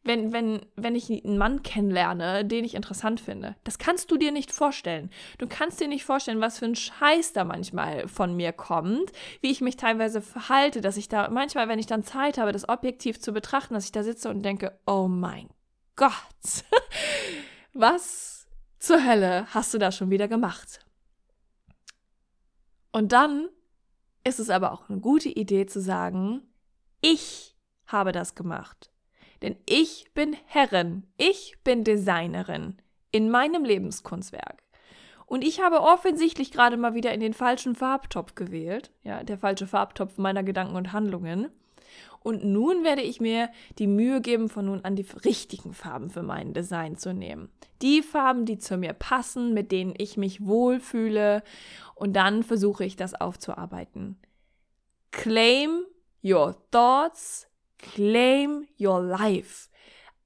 wenn, 0.03 0.33
wenn, 0.33 0.65
wenn 0.75 0.95
ich 0.95 1.10
einen 1.10 1.38
Mann 1.38 1.63
kennenlerne, 1.63 2.43
den 2.43 2.65
ich 2.65 2.75
interessant 2.75 3.22
finde. 3.22 3.55
Das 3.63 3.77
kannst 3.77 4.12
du 4.12 4.17
dir 4.17 4.31
nicht 4.31 4.51
vorstellen. 4.51 5.10
Du 5.38 5.48
kannst 5.48 5.79
dir 5.79 5.88
nicht 5.88 6.03
vorstellen, 6.03 6.41
was 6.41 6.60
für 6.60 6.65
ein 6.65 6.75
Scheiß 6.75 7.33
da 7.33 7.45
manchmal 7.45 8.07
von 8.07 8.36
mir 8.36 8.51
kommt, 8.51 9.12
wie 9.41 9.51
ich 9.51 9.62
mich 9.62 9.77
teilweise 9.77 10.22
verhalte, 10.22 10.81
dass 10.81 10.98
ich 10.98 11.07
da 11.07 11.29
manchmal, 11.29 11.69
wenn 11.69 11.79
ich 11.79 11.86
dann 11.86 12.03
Zeit 12.03 12.38
habe, 12.38 12.51
das 12.51 12.67
objektiv 12.67 13.19
zu 13.19 13.31
betrachten, 13.31 13.74
dass 13.74 13.86
ich 13.86 13.91
da 13.91 14.03
sitze 14.03 14.29
und 14.29 14.43
denke, 14.43 14.77
oh 14.86 15.07
mein 15.07 15.50
Gott, 15.95 16.12
was 17.74 18.48
zur 18.79 19.05
Hölle 19.05 19.48
hast 19.53 19.74
du 19.74 19.77
da 19.77 19.91
schon 19.91 20.10
wieder 20.10 20.27
gemacht? 20.27 20.86
Und 22.91 23.12
dann 23.12 23.48
ist 24.24 24.39
es 24.39 24.50
aber 24.50 24.72
auch 24.72 24.89
eine 24.89 25.00
gute 25.00 25.29
Idee 25.29 25.65
zu 25.65 25.81
sagen, 25.81 26.41
ich 27.01 27.55
habe 27.86 28.12
das 28.12 28.36
gemacht. 28.36 28.92
Denn 29.43 29.57
ich 29.67 30.12
bin 30.13 30.35
Herrin, 30.45 31.03
ich 31.17 31.57
bin 31.63 31.83
Designerin 31.83 32.77
in 33.12 33.29
meinem 33.29 33.65
Lebenskunstwerk. 33.65 34.63
Und 35.25 35.43
ich 35.43 35.62
habe 35.62 35.81
offensichtlich 35.81 36.51
gerade 36.51 36.77
mal 36.77 36.95
wieder 36.95 37.13
in 37.13 37.19
den 37.19 37.33
falschen 37.33 37.75
Farbtopf 37.75 38.35
gewählt. 38.35 38.91
Ja, 39.03 39.23
der 39.23 39.38
falsche 39.38 39.67
Farbtopf 39.67 40.17
meiner 40.17 40.43
Gedanken 40.43 40.75
und 40.75 40.93
Handlungen. 40.93 41.50
Und 42.21 42.45
nun 42.45 42.85
werde 42.85 43.01
ich 43.01 43.19
mir 43.19 43.50
die 43.79 43.88
Mühe 43.88 44.21
geben, 44.21 44.47
von 44.47 44.65
nun 44.65 44.85
an 44.85 44.95
die 44.95 45.05
richtigen 45.25 45.73
Farben 45.73 46.09
für 46.09 46.23
mein 46.23 46.53
Design 46.53 46.97
zu 46.97 47.13
nehmen. 47.13 47.50
Die 47.81 48.01
Farben, 48.01 48.45
die 48.45 48.57
zu 48.57 48.77
mir 48.77 48.93
passen, 48.93 49.53
mit 49.53 49.73
denen 49.73 49.93
ich 49.97 50.15
mich 50.15 50.45
wohlfühle. 50.45 51.43
Und 51.95 52.13
dann 52.15 52.43
versuche 52.43 52.85
ich 52.85 52.95
das 52.95 53.13
aufzuarbeiten. 53.13 54.17
Claim 55.12 55.83
your 56.23 56.55
thoughts, 56.71 57.50
claim 57.93 58.67
your 58.79 59.01
life. 59.01 59.69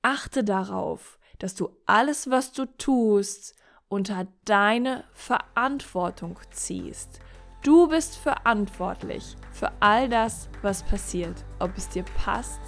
Achte 0.02 0.44
darauf, 0.44 1.20
dass 1.40 1.56
du 1.56 1.70
alles, 1.86 2.30
was 2.30 2.52
du 2.52 2.66
tust, 2.78 3.56
unter 3.90 4.28
deine 4.46 5.04
Verantwortung 5.14 6.40
ziehst. 6.52 7.20
Du 7.64 7.88
bist 7.88 8.18
verantwortlich 8.18 9.36
für 9.52 9.72
all 9.80 10.08
das, 10.10 10.50
was 10.62 10.84
passiert, 10.84 11.44
ob 11.60 11.78
es 11.78 11.90
dir 11.90 12.04
passt 12.24 12.62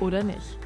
oder 0.00 0.22
nicht. 0.22 0.58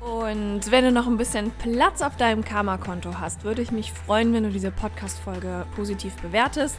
Und 0.00 0.70
wenn 0.70 0.84
du 0.84 0.92
noch 0.92 1.06
ein 1.06 1.16
bisschen 1.16 1.50
Platz 1.58 2.02
auf 2.02 2.16
deinem 2.16 2.44
Karma-Konto 2.44 3.18
hast, 3.18 3.44
würde 3.44 3.62
ich 3.62 3.70
mich 3.70 3.92
freuen, 3.92 4.32
wenn 4.32 4.44
du 4.44 4.50
diese 4.50 4.70
Podcast-Folge 4.70 5.66
positiv 5.76 6.14
bewertest. 6.22 6.78